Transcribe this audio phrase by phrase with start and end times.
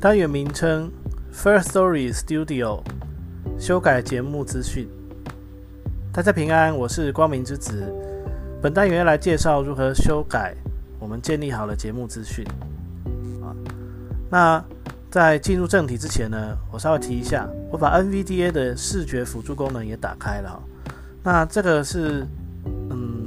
[0.00, 0.90] 单元名称
[1.34, 2.82] ：First Story Studio，
[3.58, 4.88] 修改节目资讯。
[6.12, 7.92] 大家平安，我是光明之子。
[8.62, 10.54] 本单元来介绍如何修改
[10.98, 12.46] 我们建立好的节目资讯。
[13.42, 13.54] 啊，
[14.30, 14.64] 那
[15.10, 20.62] 在进入正题之前呢，我稍微提一下，我把 NVDA 的视觉辅助功能也打开了。
[21.22, 22.26] 那这个是，
[22.90, 23.24] 嗯，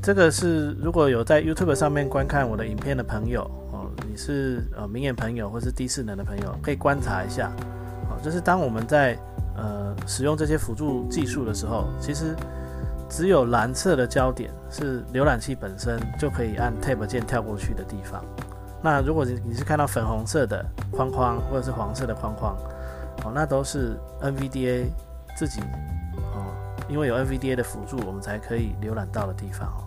[0.00, 7.52] 这个是如果有在 YouTube 上面观看我的影片的朋友哦，你是呃明眼朋友或是低视能的朋友，可以观察一下
[8.08, 9.18] 哦，就是当我们在
[9.56, 12.34] 呃使用这些辅助技术的时候，其实
[13.10, 18.24] 只有蓝色的焦点是浏览器本身就可以按 Tab 键跳过去的地方。
[18.82, 22.56] 那如果你你是看到粉红色的框框或者是黄色的框框
[23.24, 24.86] 哦，那都是 NVDA。
[25.36, 25.60] 自己
[26.34, 26.52] 哦，
[26.88, 29.86] 因为有 NVDA 的辅助，我们才可以浏览到的地方哦。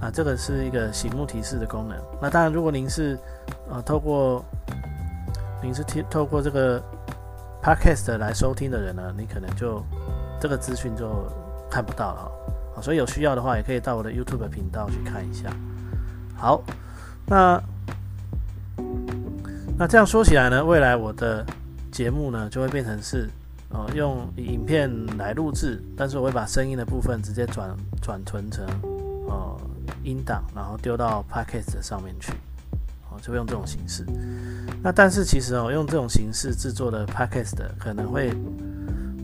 [0.00, 1.98] 啊，这个是一个醒目提示的功能。
[2.22, 3.18] 那当然，如果您是
[3.68, 4.42] 呃透过
[5.62, 6.82] 您是听透过这个
[7.62, 9.84] Podcast 来收听的人呢，你可能就
[10.40, 11.26] 这个资讯就
[11.70, 12.32] 看不到了
[12.74, 12.80] 哈。
[12.80, 15.50] 所以有需要的话，也可以到我的 YouTube 频道去看一下。
[16.34, 16.62] 好，
[17.26, 17.62] 那
[19.76, 21.44] 那这样说起来呢，未来我的
[21.92, 23.28] 节目呢就会变成是。
[23.72, 27.70] 哦，用影片来录制，但是我会把声音的部分直接转
[28.02, 28.66] 转存成
[29.28, 29.56] 呃
[30.02, 32.32] 音档，然后丢到 Podcast 上面去，
[33.08, 34.04] 哦，就会用这种形式。
[34.82, 38.34] 那但是其实哦，用这种形式制作的 Podcast 可能会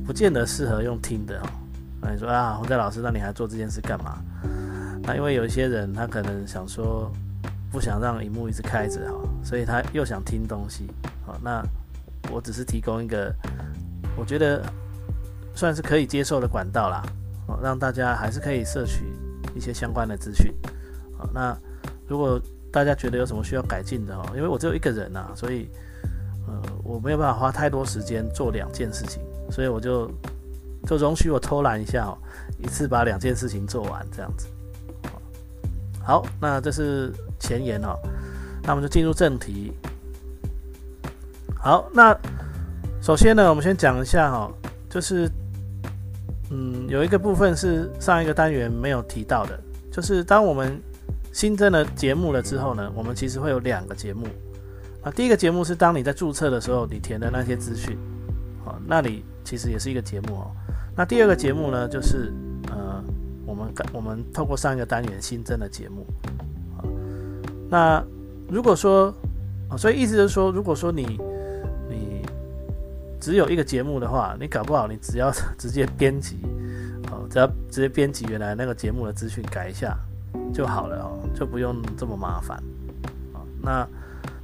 [0.06, 1.46] 不见得适合用听的哦。
[2.00, 4.22] 那你说啊，洪在老师，那你还做这件事干嘛？
[5.02, 7.10] 那因为有一些人他可能想说
[7.72, 10.88] 不想让荧幕一直开着哈，所以他又想听东西。
[11.26, 11.64] 好，那
[12.30, 13.34] 我只是提供一个。
[14.16, 14.64] 我觉得
[15.54, 17.02] 算是可以接受的管道啦，
[17.46, 19.04] 哦，让大家还是可以摄取
[19.54, 20.52] 一些相关的资讯，
[21.18, 21.56] 好，那
[22.08, 22.40] 如果
[22.72, 25.70] 大家觉得有什么需要改进的哦，因为我只有一个人呐，所以
[26.46, 30.10] 呃我没有办法花太多时间做两件事情，所以我就
[30.86, 32.16] 就容许我偷懒一下哦，
[32.58, 34.46] 一次把两件事情做完这样子，
[36.02, 37.94] 好，那这是前言哦，
[38.62, 39.72] 那我们就进入正题，
[41.54, 42.18] 好，那。
[43.06, 44.52] 首先呢，我们先讲一下哈，
[44.90, 45.30] 就是，
[46.50, 49.56] 嗯，有一个部分是上一个单元没有提到的，
[49.92, 50.76] 就是当我们
[51.32, 54.26] 新增了节目了之后呢，我们其实会有两个节目。
[55.02, 57.96] 啊，第一个节目是当你在注册的时候，你填的那些资讯，
[58.64, 60.50] 好，那里其实也是一个节目哦。
[60.96, 62.32] 那第二个节目呢，就是
[62.70, 63.00] 呃，
[63.46, 66.04] 我们我们透过上一个单元新增的节目。
[66.76, 66.84] 好，
[67.70, 68.04] 那
[68.48, 69.14] 如果说，
[69.68, 71.20] 啊，所以意思就是说，如果说你
[73.26, 76.38] 只有一个节目的话，你搞不好你只要 直接编辑，
[77.10, 79.98] 哦，只要直接编辑原来那个节目的资讯改一下
[80.54, 82.56] 就好了哦，就不用这么麻烦，
[83.34, 83.88] 啊，那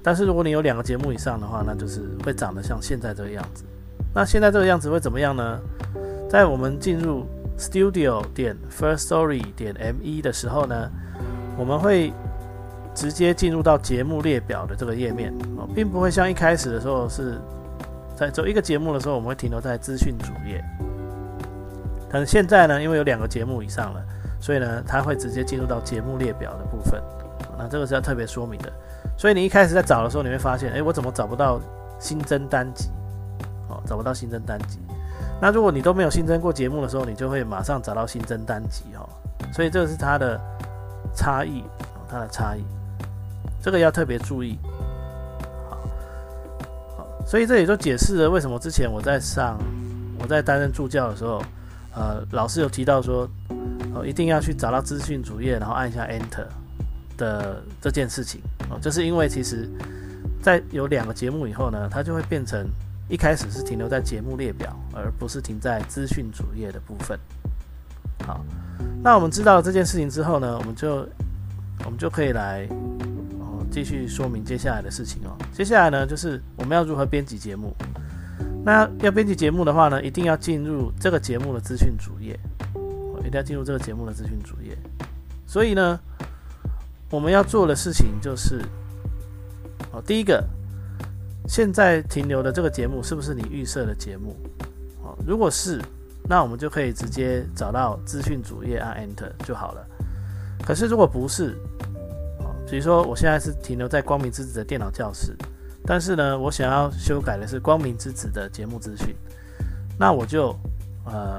[0.02, 3.62] 但是如果你有两个节目以上的话，那就是会长得像现在这个样子。
[4.12, 5.60] 那现在这个样子会怎么样呢？
[6.28, 7.24] 在我们进入
[7.56, 10.90] Studio 点 First Story 点 Me 的时候呢，
[11.56, 12.12] 我们会
[12.96, 17.40] 直接进入到节目列表的这个页面哦，并不会像一开始的时候是。
[18.22, 20.64] 在走一个节目的时候，我们会停留在资讯主页。
[22.08, 24.00] 但是现在呢，因为有两个节目以上了，
[24.40, 27.02] 所以呢，它会直接进入到节目列表的部分。
[27.58, 28.72] 那这个是要特别说明的。
[29.18, 31.60] 所以你一开始在找的时候，你会发现，哎，我怎么找不到
[31.98, 32.90] 新增单集？
[33.68, 34.78] 哦，找不到新增单集。
[35.40, 39.08] 那如果你都没有新增过节目的时候，你就会马上找到新增单集哦。
[39.52, 40.40] 所以这个是它的
[41.14, 41.64] 差异，
[42.08, 42.62] 它的差异，
[43.60, 44.58] 这个要特别注意。
[47.26, 49.58] 所以这也就解释了为什么之前我在上
[50.18, 51.42] 我在担任助教的时候，
[51.94, 53.28] 呃，老师有提到说，
[53.94, 56.46] 哦，一定要去找到资讯主页，然后按一下 Enter
[57.16, 58.40] 的这件事情
[58.70, 59.68] 哦，就是因为其实，
[60.42, 62.66] 在有两个节目以后呢，它就会变成
[63.08, 67.18] 一开始是停留在节目列表，而不是停在资讯主页的部分。
[68.26, 68.44] 好，
[69.02, 71.06] 那我们知道了这件事情之后呢，我们就
[71.84, 72.68] 我们就可以来。
[73.72, 75.34] 继续说明接下来的事情哦。
[75.50, 77.74] 接下来呢，就是我们要如何编辑节目。
[78.64, 82.38] 那要编辑节目的话呢，一定要进入这个节目的资讯主页，
[83.20, 84.76] 一定要进入这个节目的资讯主页。
[85.46, 85.98] 所以呢，
[87.10, 88.60] 我们要做的事情就是，
[89.90, 90.46] 哦，第一个，
[91.48, 94.36] 现在停留的这个节目是不是你预设的节目？
[95.02, 95.80] 哦，如果是，
[96.28, 99.84] 那我们就可以直接找到资讯主页按 Enter 就好了。
[100.64, 101.56] 可是如果不是，
[102.72, 105.36] 比如说我现在是停留在光明之子的电脑教室。
[105.84, 109.14] 但是呢，我想要修改的是光明之子的节目资讯，
[109.98, 110.56] 那我就
[111.04, 111.38] 呃，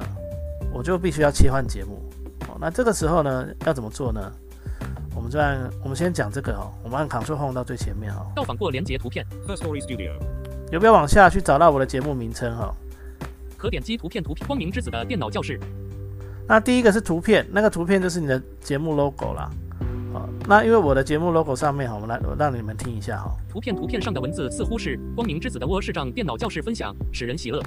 [0.71, 1.99] 我就必须要切换节目。
[2.41, 4.31] 哦，那这个时候呢，要怎么做呢？
[5.15, 8.31] 我们就按我们先讲这个哦，我们按 Ctrl Home 到最前面哦。
[8.35, 9.25] 到访过连接图片。
[10.71, 12.71] 有没有往下去找到我的节目名称哈？
[13.57, 15.59] 可点击图片图片光明之子的电脑教室。
[16.47, 19.49] 那第一个是图片，那个图片就是你的节目 logo 啦。
[20.47, 23.31] 那因为我的节目 logo 上面哈，我们来让你们听一下哈。
[23.49, 27.61] 图片图片上的文字似乎是光明之子的窝视障电脑教室分享，使人喜乐。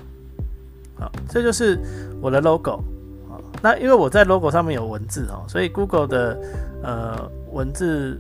[0.98, 1.78] 好，这就是
[2.20, 2.82] 我的 logo
[3.31, 3.40] 啊。
[3.62, 6.38] 那因为我在 logo 上面有文字哦，所以 Google 的
[6.82, 8.19] 呃文字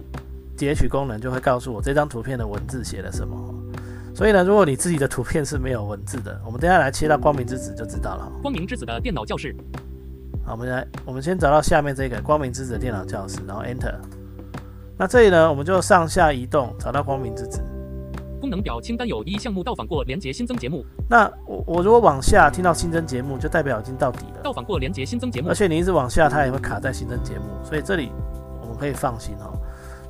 [0.56, 3.36] 截取功能就会告诉我这张图片的文字写了什么。
[4.14, 8.32] 所以呢，如果你自己的图片是没有文字的，我们等下来切到光明之子就知道了。
[8.40, 9.54] 光明之子的电脑教室。
[10.42, 13.94] 好，我们来，我们先找到下面这个光明之子的电脑教室，然后 Enter。
[14.98, 17.62] 那这里呢，我们就上下移动，找到光明之子。
[18.40, 20.84] 功能表清单有一项目到访过连接新增节目。
[21.08, 24.40] 那我我如果往下听到新增节目，就代表已经到底了。
[24.42, 25.48] 到访过连接新增节目。
[25.48, 28.10] 而且你一直往下，它也会卡在新增节目，所以这里
[28.62, 29.52] 我们可以放心哦。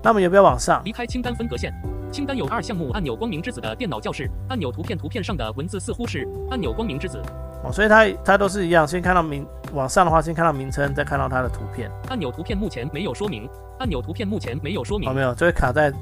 [0.02, 0.82] 那么有没有往上？
[0.84, 1.72] 离开清单分隔线。
[2.12, 4.70] 清单有二项目按钮：光明之子的电脑教室按钮。
[4.70, 7.20] 图片图片上的文字似乎是按钮：光明之子。
[7.64, 9.44] 哦，所以它它都是一样，先看到名
[9.76, 11.90] 往上的话，先看到名称，再看到它的图片。
[12.08, 13.48] 按钮图片目前没有说明。
[13.78, 15.08] 按钮图片目前没有说明。
[15.08, 15.92] 哦，没有，就会卡在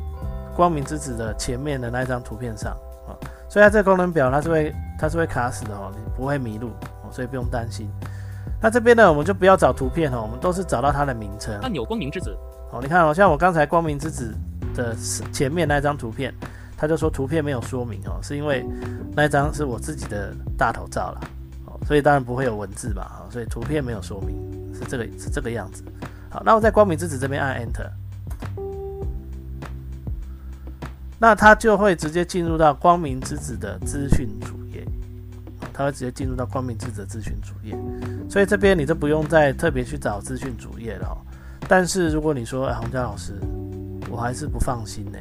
[0.55, 2.73] 光明之子的前面的那一张图片上
[3.09, 3.19] 啊。
[3.49, 6.69] 所以它这个功能表它是会它是会卡死的哦，你不会迷路
[7.03, 7.91] 哦，所以不用担心。
[8.62, 11.59] 那这边呢，我们就不要找图片哦，我们都是找到它的名称。
[11.61, 12.37] 按钮光明之子。
[12.71, 14.32] 哦，你看哦，像我刚才光明之子
[14.75, 14.94] 的
[15.32, 16.32] 前面那张图片，
[16.76, 18.65] 他就说图片没有说明哦，是因为
[19.17, 21.21] 那张是我自己的大头照了。
[21.85, 24.35] 所以当然不会有文字嘛，啊，所以图片没有说明
[24.75, 25.85] 是这个是这个样子。
[26.31, 27.91] 好，那我在光明之子这边按 Enter，
[31.19, 34.85] 那它就会直接进入到光明之子的资讯主页，
[35.73, 37.77] 它会直接进入到光明之子的资讯主页。
[38.29, 41.17] 所以这边你就不用再特别去找资讯主页了。
[41.69, 43.35] 但是如果你说，哎，洪佳老师，
[44.11, 45.19] 我还是不放心呢。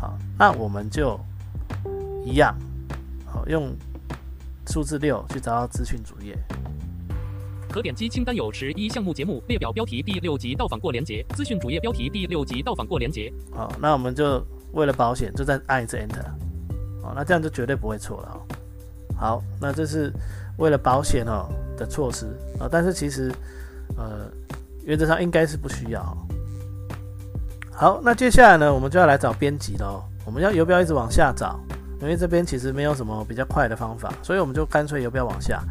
[0.00, 1.20] 好，那我们就
[2.24, 2.54] 一样，
[3.24, 3.72] 好用。
[4.72, 6.34] 数字六去找到资讯主页，
[7.70, 13.30] 可点击清单有十一项目节目列表标题第六集到访过连接，资讯主页标题第六集到访过连接。
[13.54, 14.42] 好，那我们就
[14.72, 16.24] 为了保险，就再按一次 Enter。
[17.02, 18.40] 好，那这样就绝对不会错了哦。
[19.14, 20.10] 好，那这是
[20.56, 22.24] 为了保险哦的措施
[22.58, 23.30] 啊，但是其实
[23.98, 24.26] 呃
[24.86, 26.02] 原则上应该是不需要。
[27.70, 30.02] 好，那接下来呢，我们就要来找编辑喽。
[30.24, 31.60] 我们要游标一直往下找。
[32.02, 35.62] 因为这边其实没有什么比较快的方法，所以我们就干脆游标往下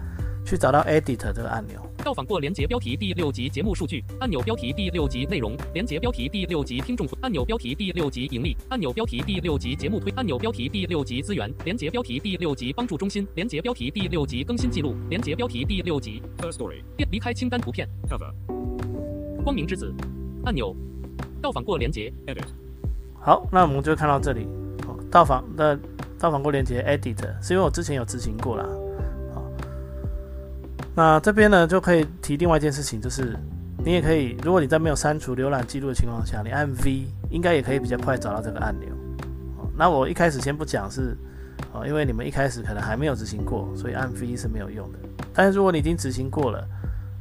[0.45, 1.77] 去找到 Edit 这个按钮。
[1.97, 18.31] 到访过连接标题第六集节目数据按钮，标题第六集内容连接标题第六集听众按钮，标题第六集盈利按钮，标题第六集节目推按钮，标题第六集资源连接标题第六集帮助中心连接标题第六集更新记录连接标题第六集 First Story 离开清单图片 Cover
[19.43, 19.93] 光明之子
[20.45, 20.73] 按钮，
[21.41, 22.47] 到访过连接 Edit
[23.19, 24.47] 好，那我们就看到这里，
[25.11, 25.77] 到访的。
[26.21, 28.63] 到访过连接 Edit 是因为我之前有执行过啦。
[29.33, 29.43] 好，
[30.93, 33.35] 那这边呢就可以提另外一件事情，就是
[33.83, 38.89] 你也可以，如果你在没有删除浏览记录的情况下，你按 V 应该也可以比较快找到这个按钮。
[39.57, 41.17] 好，那我一开始先不讲是，
[41.73, 44.99] 哦，因为你们一开始可能还没有执行过，所以按 V 是没有用的。
[45.33, 46.63] 但是如果你已经执行过了，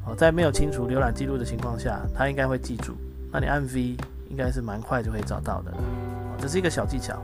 [0.05, 2.93] 哦，在没有清除浏览记录的情况下，它应该会记住。
[3.31, 3.97] 那你按 V
[4.29, 5.73] 应该是蛮快就可以找到的。
[6.37, 7.19] 这是一个小技巧。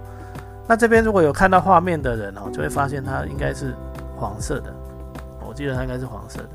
[0.68, 3.74] 那这边如果有看到画面的人哦，就会发现它应该是
[4.18, 4.74] 黄色的。
[5.48, 6.50] 我记得它应该是黄色的，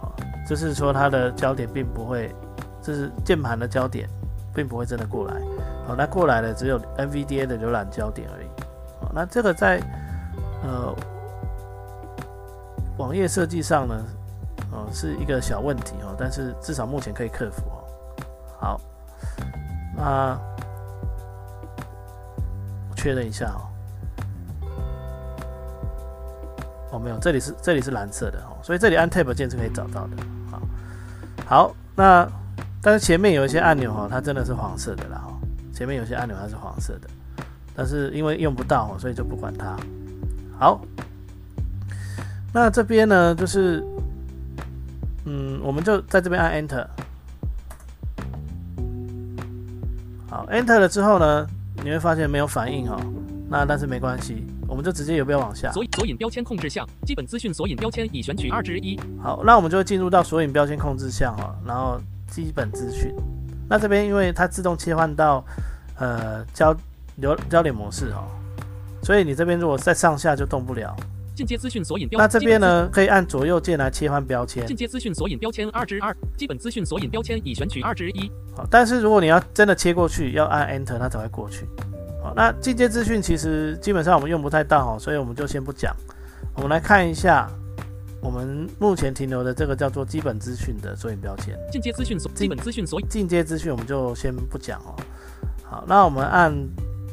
[0.00, 0.12] 好，
[0.48, 2.34] 就是说它的焦点并不会，
[2.82, 4.08] 就是键盘的焦点
[4.52, 5.34] 并不会真的过来。
[5.86, 8.48] 好，那过来的只有 NVDA 的浏览焦点而已。
[9.00, 9.80] 好，那这个在
[10.64, 10.92] 呃
[12.98, 13.94] 网页设计上呢，
[14.72, 17.78] 哦是一个小问题哦，但是至少目前可以克服哦。
[18.58, 18.80] 好，
[19.96, 20.49] 那。
[23.00, 23.64] 确认一下哦，
[26.92, 30.16] 哦没有，这里是这里是蓝色的哦，所以这里按 Tab 键是可以找到的。
[30.50, 30.60] 好，
[31.46, 32.30] 好，那
[32.82, 35.32] 但是前面有一些按钮哈，它真的是黄色的啦哈，
[35.72, 37.08] 前面有些按钮它是黄色的，
[37.74, 39.74] 但是因为用不到哦，所以就不管它。
[40.58, 40.78] 好，
[42.52, 43.82] 那这边呢，就是，
[45.24, 46.86] 嗯，我们就在这边按 Enter。
[50.28, 51.46] 好，Enter 了之后呢，
[51.82, 53.00] 你会发现没有反应哦。
[53.48, 55.72] 那但是没关系，我们就直接游标往下。
[55.72, 58.96] 索引索引标签控制项，基本资讯索引标签已选取二之一。
[59.20, 63.12] 好，那我们就会进入到索引标签控制项哦，然后基本资讯。
[63.68, 65.44] 那这边因为它自动切换到
[65.98, 66.72] 呃焦
[67.16, 68.22] 流焦点模式哦，
[69.02, 70.96] 所以你这边如果在上下就动不了。
[71.40, 72.60] 进阶资讯索引标那这边？
[72.60, 74.66] 呢，可以按左右键来切换标签。
[74.66, 78.30] 进阶资讯索引标签二之二，基本资讯索引标签已选取二之一。
[78.54, 81.66] 好，但是如果你要真的切过去，要按 Enter 它才会过去。
[82.22, 85.96] 好，那进阶资讯其实基本上我们用不太到哈，所以我们就先不讲。
[86.56, 87.50] 我们来看一下
[88.20, 91.58] 我们目前停留的这个叫做基本资讯的索引标签。
[91.72, 94.94] 进阶资讯索基本资讯索引进阶资讯我们就先不讲哦。
[95.64, 96.54] 好，那我们按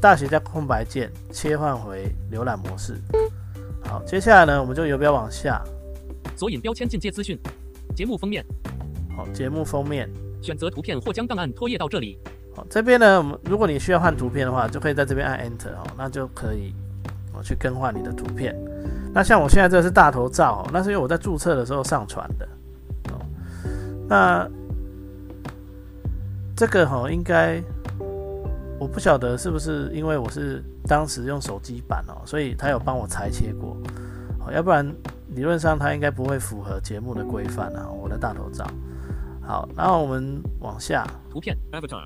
[0.01, 3.01] 大写加空白键切换回浏览模式。
[3.83, 5.61] 好，接下来呢，我们就游标往下。
[6.35, 7.39] 索引标签进阶资讯，
[7.95, 8.45] 节目封面
[9.15, 10.09] 好，节目封面。
[10.39, 12.17] 选择图片或将档案拖页到这里。
[12.55, 16.73] 好，这边呢，我们如果你需要换图片的话，就可以在这边按 Enter 哦，那就可以
[17.33, 18.55] 我去更换你的图片。
[19.13, 22.47] 那像我现在这个是大头照哦，那是因为我在注册的时候上传的
[23.09, 23.19] 哦。
[24.07, 24.47] 那
[26.55, 27.61] 这个哈、应该
[28.79, 33.75] 我不晓得是不是因为我是当时用手机版哦，所以他有帮我裁切过，
[34.39, 34.85] 哦，要不然
[35.29, 37.89] 理论上他应该不会符合节目的规范啊。
[37.89, 38.65] 我的大头照。
[39.41, 42.03] 好，然后我们往下，图片 Avatar，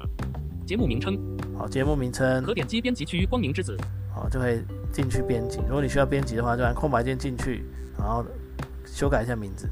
[0.66, 1.18] 节目名称
[1.58, 3.76] 好，节目名称，可点击编辑区光明之子。
[4.14, 4.62] 好，就可以
[4.94, 5.60] 进去编辑。
[5.68, 7.66] 如果你需要编辑的话，就按空白键进去，
[7.98, 8.24] 然后
[8.86, 9.68] 修改一下名字，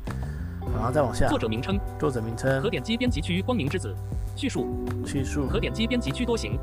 [0.73, 3.95] 然后再往下，作者名称作者名称可、点击编辑区光明之子。
[4.35, 6.57] 叙述叙述，可点击编辑区多行。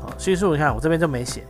[0.00, 1.44] 好，叙述你看我这边就没写，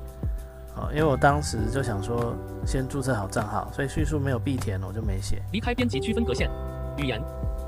[0.74, 2.34] 好，因为我当时就想说
[2.66, 5.40] 先注册好账号，所以叙述没有必填，我就没写。
[5.52, 6.50] 离开编辑区分隔线。
[6.98, 7.22] 语言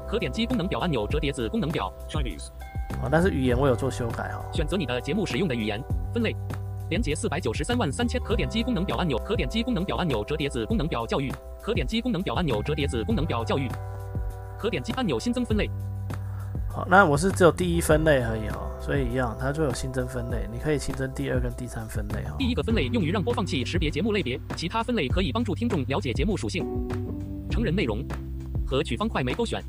[0.08, 2.48] 可点击功能表按钮折叠子功能表 Chinese。
[3.00, 4.44] 好，但是语言我有做修改哈。
[4.52, 6.36] 选择你的节目使用的语言分类。
[6.90, 13.66] 连接四百九十三万三千，可点击功能表按钮，可点击功能表按钮折叠子功能表教育，可点击功能表按钮折叠子功能表教育，
[14.58, 15.70] 可点击按钮新增分类。
[16.72, 22.36] 好，那我是只有第一分类而已哦，所以一样，它就有新增分类，你可以新增第二跟第三分类哈、哦。
[22.38, 26.64] 第一个分类用于让播放器识别节目类别，其他分类可以帮助听众了解节目属性、
[27.50, 28.02] 成人内容
[28.66, 29.62] 和取方块没勾选。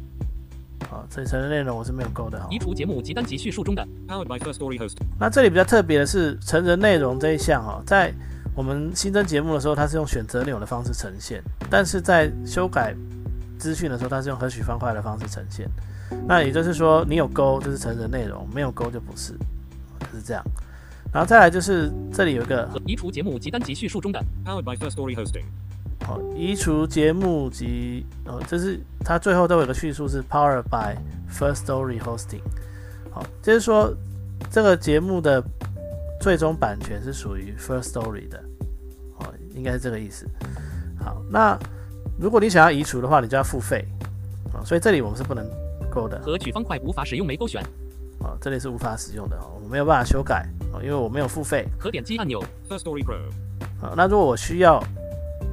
[0.90, 2.58] 好，这成人内容我是没有勾的哈、哦移。
[2.58, 4.96] 除节目及单集叙述中的 Powered by First Story Host.
[5.20, 8.14] 那这里比较特别的是成人内容这一项哦，在
[8.56, 12.96] 我们新增节目的时候，它是用选择内容的方式呈现，但是在修改
[13.60, 15.68] 资讯的时候，它是用合取方块的方式呈现。
[16.28, 19.34] 那也就是说，你有勾就是成人内容，没有勾就不是，
[20.00, 20.44] 就是这样。
[21.12, 25.44] 然后再来就是这里有一个移除节目及单集叙述中的 Powered by First Story Hosting.
[26.08, 30.98] 哦，移除节目及哦，这是它最后都有个叙述是 Powered by
[31.32, 32.42] First Story Hosting。
[33.12, 33.94] 好，就是说
[34.50, 35.42] 这个节目的
[36.20, 38.44] 最终版权是属于 First Story 的，
[39.20, 40.28] 哦，应该是这个意思。
[41.00, 41.58] 好，那
[42.20, 43.86] 如果你想要移除的话，你就要付费
[44.52, 45.46] 啊、哦，所以这里我们是不能
[45.94, 47.64] 勾的和取方块无法使用没勾选，
[48.20, 51.68] 哦，这里是无法使用的哦，我没有办法修改哦，因为我没有付费。
[51.78, 53.20] 可点击按钮 First Story Pro.
[53.80, 54.84] 好，那如果我需要，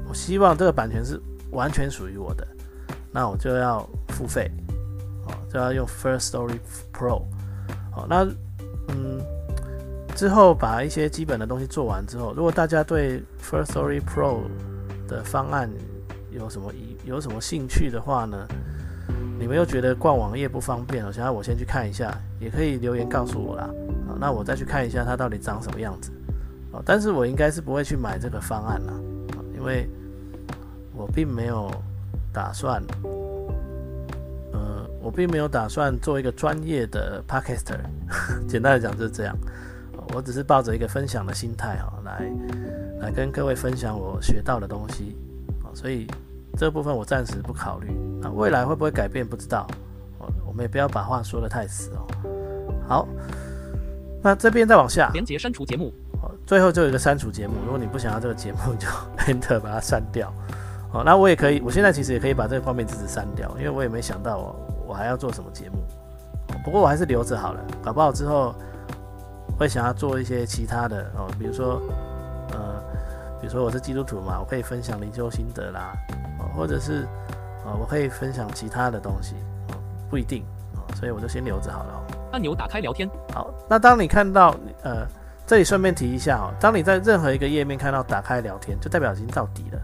[0.09, 1.21] 我希望这个版权是
[1.51, 2.47] 完全属于我的，
[3.11, 4.49] 那我就要付费，
[5.27, 6.57] 哦，就要用 First Story
[6.91, 7.21] Pro。
[7.91, 8.25] 好，那
[8.87, 9.21] 嗯，
[10.15, 14.41] 之后把一些基本的东西做完之后，如果大家对 First Story Pro
[15.07, 15.69] 的方案
[16.31, 18.47] 有什么疑有什么兴趣的话呢，
[19.41, 23.67] 你们又觉得逛网页不方便，想要我先去看一下，也可以留言告诉我啦。
[24.07, 26.11] 好，那我再去看一下它到底长什么样子。
[26.71, 28.93] 哦，但是我应该是不会去买这个方案啦，
[29.33, 29.89] 啊因为
[30.93, 31.71] 我并没有
[32.31, 32.83] 打算，
[34.53, 37.79] 呃，我并没有打算做一个专业的 podcaster，
[38.47, 39.35] 简单的讲就是这样，
[40.13, 42.31] 我只是抱着一个分享的心态哈、来
[42.99, 45.17] 来跟各位分享我学到的东西，
[45.63, 46.05] 啊，所以
[46.55, 47.87] 这部分我暂时不考虑，
[48.21, 49.65] 那未来会不会改变不知道，
[50.19, 52.07] 哦，我们也不要把话说的太死哦。
[52.87, 53.07] 好，
[54.21, 58.87] 那这边再往下，连接删除节目，哦，最后就有一个删除节目，如果你不想要这个节目，你就
[59.33, 60.31] Enter 把它删掉。
[60.91, 64.55] 好，那我也可以，我现在其实也可以把这个方面字删掉，因为我也没想到我
[64.89, 65.77] 我还要做什么节目。
[66.49, 68.53] 哦不过我还是留着好了，搞不好之后
[69.57, 71.81] 会想要做一些其他的哦，比如说
[72.51, 72.83] 呃，
[73.39, 75.93] 比如说我是基督徒嘛，我可以分享灵修心得啦，
[76.39, 77.07] 哦，或者是
[77.65, 79.35] 哦，我可以分享其他的东西，
[79.69, 79.75] 哦，
[80.09, 80.43] 不一定
[80.75, 82.17] 啊，所以我就先留着好了、哦。
[82.31, 85.05] 按钮打开聊天，好，那当你看到呃，
[85.45, 89.79] 这里顺便提一下哦，当你在任何一个页面看到打开聊天，就代表已经到底了。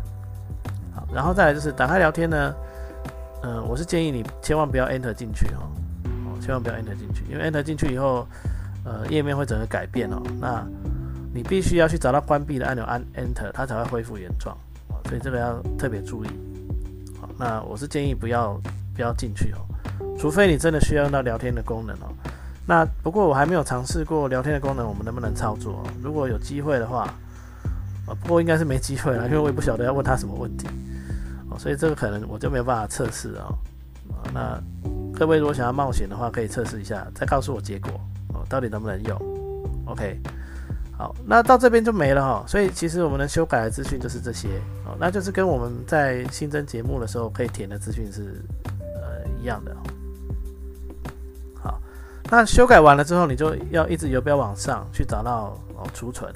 [0.95, 2.55] 好，然后再来就是打开聊天呢，
[3.43, 5.67] 呃，我是建议你千万不要 enter 进去哦，
[6.05, 8.25] 哦，千万不要 enter 进去，因为 enter 进去以后，
[8.85, 10.21] 呃，页面会整个改变哦。
[10.39, 10.65] 那
[11.33, 14.57] 你必须要去找到关闭的按钮按 enter，它才会恢复原状
[14.87, 16.29] 啊，所以这个要特别注意。
[17.37, 18.59] 那我是建议不要
[18.95, 19.61] 不要进去哦，
[20.17, 22.09] 除非你真的需要用到聊天的功能哦。
[22.65, 25.83] 那不过我还没有尝试过聊天的功能，我们能不能操作？
[26.01, 27.03] 如果有机会的话，
[28.05, 30.67] 啊，不过应该是没机会了，因为我也不晓得要问他什么问题
[31.49, 33.57] 哦，所以这个可能我就没有办法测试哦。
[34.33, 34.61] 那
[35.17, 37.91] 各位如果想要冒险的话，可以测试一下，再告诉我结果
[38.33, 39.21] 哦，到底能不能用
[39.85, 40.19] ？OK，
[40.97, 42.43] 好，那到这边就没了哈。
[42.47, 44.47] 所以其实我们能修改的资讯就是这些
[44.83, 48.41] 哦，那就是跟我们在新增节目的时候可以填的资讯是
[48.95, 49.75] 呃一样的。
[51.61, 51.79] 好
[52.31, 56.33] 那修改完了之后，你就要一直游标往上去找到哦储存。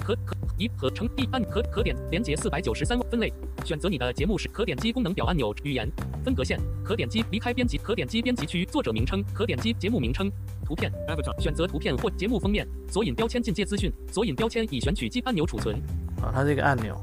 [0.00, 3.32] 可可一合成一按可可点连接四百九十三分类，
[3.64, 5.90] 选择你的节目时可点击功能表按钮语言
[6.22, 10.30] 分隔线，可点击离开编辑，可点击编辑区作者名称，可点击节目名称
[10.62, 15.74] 图片 Avatar 选择图片或节目封面索引标签进阶资讯索引标签已选取记按钮储存。
[16.20, 16.94] 啊，它是一个按钮。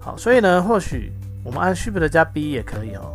[0.00, 1.10] 好，所以呢，或许
[1.44, 3.12] 我们按 Shift 加 B 也可以哦。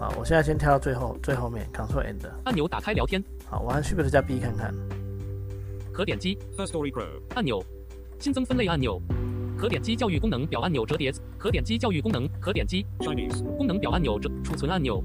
[0.00, 3.22] 好，我现在先跳到最后最后面，Ctrl End 按钮打开聊天。
[3.44, 4.74] 好，我按 Shift 加 B 看看。
[5.92, 7.04] 可点击 First Story Pro
[7.34, 7.62] 按钮，
[8.22, 9.02] 新增分类按钮，
[9.58, 15.02] 可点击教育功能表按钮折叠，可点击教育功能，可点击 Chinese 功能表按钮折储存按钮。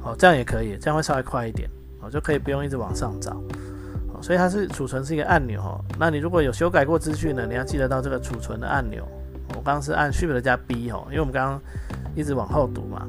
[0.00, 1.70] 好，这样也可以，这样会稍微快一点，
[2.00, 3.40] 哦，就可以不用一直往上找。
[4.12, 5.80] 好，所以它是储存是一个按钮哦。
[6.00, 9.06] 那你如果有修改过资讯呢，你要记得到这个储存的按钮。
[9.50, 11.60] 我刚刚是按 Shift 加 B 哦，因为我们刚刚
[12.16, 13.06] 一直往后读嘛，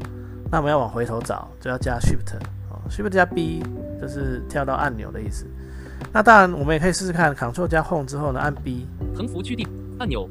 [0.51, 2.37] 那我们要往回头找，就要加 Shift
[2.69, 3.63] 哦，Shift 加 B。
[4.01, 5.47] 就是跳到按钮的意思。
[6.11, 9.67] 那当然，我们也可以试试看，Ctrl 加 Home 之后呢，按 B 横幅区定
[9.99, 10.29] 按钮，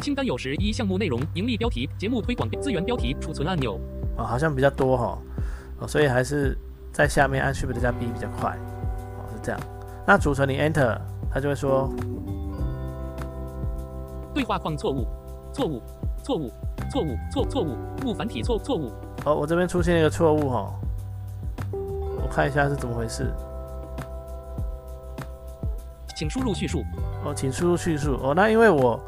[0.00, 3.78] 清单有时一项目内容、盈利标题、节目推广资源标题、储存按钮。
[4.16, 5.18] 哦，好像比较多哈，
[5.78, 6.56] 哦，所以还是
[6.92, 8.50] 在下面按 Shift 加 B 比较快。
[8.50, 9.60] 哦，是这样。
[10.06, 10.98] 那储存你 Enter，
[11.32, 11.88] 它就会说
[14.34, 15.06] 对话框错误，
[15.52, 15.82] 错误，
[16.24, 16.50] 错误，
[16.90, 18.90] 错误，错错误，误繁体错错误。
[19.24, 20.74] 哦，我这边出现一个错误哈。
[21.72, 23.30] 我看一下是怎么回事，
[26.20, 26.84] 请输入叙述。
[27.24, 28.12] 哦，请输入叙述。
[28.22, 29.00] 哦，那因为我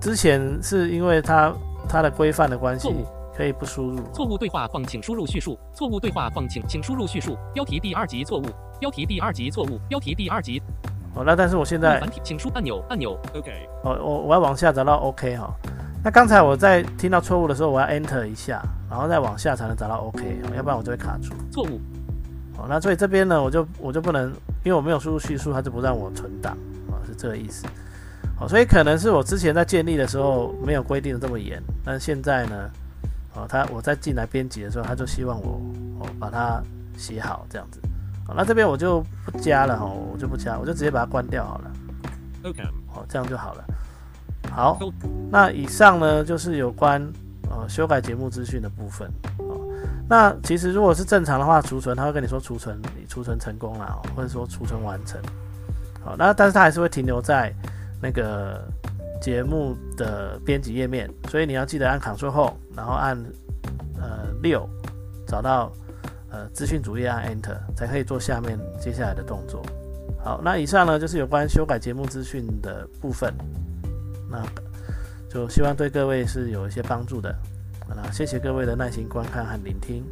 [0.00, 1.54] 之前是因为它
[1.88, 2.92] 它的规范的关系，
[3.32, 4.00] 可以不输入。
[4.12, 5.56] 错误对话框，请输入叙述。
[5.72, 7.38] 错误对话框，请请输入叙述。
[7.54, 8.46] 标题第二级错误。
[8.80, 9.78] 标题第二级错误。
[9.88, 10.60] 标题第二级。
[11.14, 13.16] 哦，那但是我现在繁体，请输按钮按钮。
[13.32, 13.68] OK。
[13.84, 15.54] 哦，我我要往下找到 OK 哈。
[16.02, 18.60] 那刚才我在听到错误的时候，我要 Enter 一下，
[18.90, 21.32] 然后再往下才能找到 OK，要不然我就会卡住。
[21.52, 21.80] 错误。
[22.58, 24.32] 哦，那所以这边呢，我就我就不能，
[24.66, 26.58] 因为我没有输入叙述，它就不让我存档，
[26.90, 27.64] 啊，是这个意思。
[28.36, 32.68] 好，所以可能是我之前在建立的时候没有规定的这么严，但现在呢，
[33.36, 35.62] 哦，他我在进来编辑的时候，他就希望我
[36.00, 36.60] 哦把它
[36.98, 37.80] 写好这样子。
[38.26, 41.70] 好，那这边我就不加了哈，我就不加，我就直接把它关掉好了。
[42.42, 43.64] OK，好，这样就好了。
[44.50, 44.80] 好，
[45.30, 47.00] 那以上呢就是有关
[47.48, 49.08] 呃修改节目资讯的部分。
[50.08, 55.20] 那其实如果是正常的话，储存他会跟你说储存，你储存成功了，或者说储存完成。
[56.04, 57.52] 好，那但是它还是会停留在
[58.00, 58.64] 那个
[59.20, 63.18] 节目的编辑页面，所以你要记得按 Ctrl 后，然后按
[64.00, 64.68] 呃六，
[65.26, 65.72] 找到
[66.30, 69.60] 呃资讯主页按 Enter，才可以做下面接下来的动作。
[70.22, 73.34] 好，那以上呢就是有关修改节目资讯的部分，
[74.30, 74.40] 那
[75.28, 77.34] 就希望对各位是有一些帮助的。
[77.88, 80.04] 好了，谢谢各位的耐心观看和聆听。